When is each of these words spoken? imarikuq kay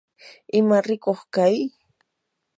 imarikuq 0.59 1.21
kay 1.33 1.55